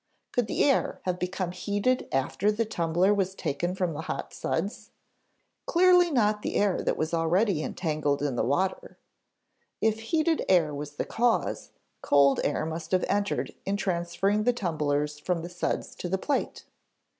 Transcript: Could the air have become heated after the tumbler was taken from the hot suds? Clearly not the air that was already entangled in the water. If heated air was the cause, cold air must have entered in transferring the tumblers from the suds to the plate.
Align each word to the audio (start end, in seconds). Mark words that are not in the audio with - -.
Could 0.31 0.47
the 0.47 0.63
air 0.63 0.99
have 1.03 1.19
become 1.19 1.51
heated 1.51 2.07
after 2.11 2.51
the 2.51 2.65
tumbler 2.65 3.13
was 3.13 3.35
taken 3.35 3.75
from 3.75 3.93
the 3.93 4.01
hot 4.01 4.33
suds? 4.33 4.89
Clearly 5.67 6.09
not 6.09 6.41
the 6.41 6.55
air 6.55 6.81
that 6.81 6.97
was 6.97 7.13
already 7.13 7.61
entangled 7.61 8.23
in 8.23 8.35
the 8.35 8.41
water. 8.43 8.97
If 9.79 9.99
heated 9.99 10.43
air 10.49 10.73
was 10.73 10.93
the 10.93 11.05
cause, 11.05 11.69
cold 12.01 12.39
air 12.43 12.65
must 12.65 12.93
have 12.93 13.05
entered 13.07 13.53
in 13.63 13.77
transferring 13.77 14.43
the 14.43 14.53
tumblers 14.53 15.19
from 15.19 15.43
the 15.43 15.49
suds 15.49 15.93
to 15.97 16.09
the 16.09 16.17
plate. 16.17 16.65